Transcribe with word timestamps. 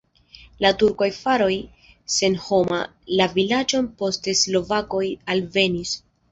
La 0.65 0.69
turkoj 0.83 1.09
faris 1.17 1.91
senhoma 2.15 2.81
la 3.21 3.29
vilaĝon, 3.37 3.93
poste 4.03 4.37
slovakoj 4.43 5.07
alvenis. 5.37 5.97